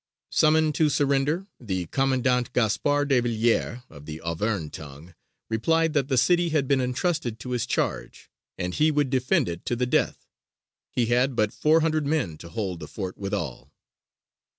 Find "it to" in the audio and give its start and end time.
9.47-9.75